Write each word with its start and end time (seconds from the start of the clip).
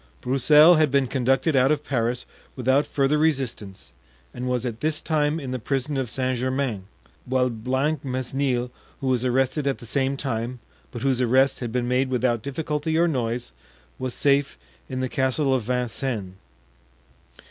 Broussel 0.19 0.77
had 0.79 0.89
been 0.89 1.05
conducted 1.05 1.55
out 1.55 1.71
of 1.71 1.83
Paris 1.85 2.25
without 2.55 2.87
further 2.87 3.19
resistance, 3.19 3.93
and 4.33 4.49
was 4.49 4.65
at 4.65 4.79
this 4.79 4.99
time 4.99 5.39
in 5.39 5.51
the 5.51 5.59
prison 5.59 5.95
of 5.95 6.09
Saint 6.09 6.39
Germain; 6.39 6.85
while 7.25 7.51
Blancmesnil, 7.51 8.71
who 8.99 9.05
was 9.05 9.23
arrested 9.23 9.67
at 9.67 9.77
the 9.77 9.85
same 9.85 10.17
time, 10.17 10.59
but 10.89 11.03
whose 11.03 11.21
arrest 11.21 11.59
had 11.59 11.71
been 11.71 11.87
made 11.87 12.09
without 12.09 12.41
difficulty 12.41 12.97
or 12.97 13.07
noise, 13.07 13.51
was 13.99 14.15
safe 14.15 14.57
in 14.89 15.01
the 15.01 15.07
Castle 15.07 15.53
of 15.53 15.61
Vincennes. 15.65 16.33